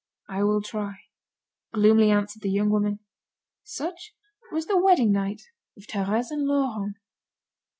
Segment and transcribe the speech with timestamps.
[0.27, 0.95] "I will try,"
[1.75, 3.01] gloomily answered the young woman.
[3.63, 4.15] Such
[4.51, 5.43] was the wedding night
[5.77, 6.95] of Thérèse and Laurent.